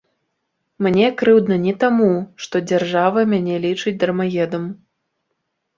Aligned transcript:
Мне 0.85 1.11
крыўдна 1.19 1.55
не 1.65 1.73
таму, 1.85 2.09
што 2.47 2.55
дзяржава 2.73 3.19
мяне 3.35 3.55
лічыць 3.69 3.99
дармаедам. 4.07 4.63